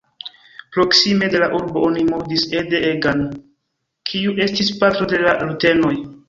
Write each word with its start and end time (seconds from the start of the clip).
Proksime 0.75 1.27
de 1.33 1.41
la 1.43 1.49
urbo 1.57 1.83
oni 1.89 2.05
murdis 2.07 2.45
Ede 2.61 2.79
Egan, 2.87 3.21
kiu 4.13 4.35
estis 4.47 4.73
patro 4.81 5.09
de 5.13 5.21
la 5.27 5.37
rutenoj. 5.45 5.95